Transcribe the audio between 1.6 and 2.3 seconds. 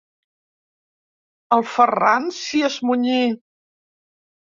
Ferran